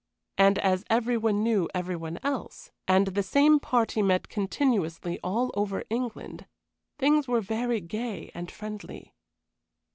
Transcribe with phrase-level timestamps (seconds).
[0.39, 5.51] And as every one knew every one else, and the same party met continuously all
[5.53, 6.47] over England,
[6.97, 9.13] things were very gay and friendly.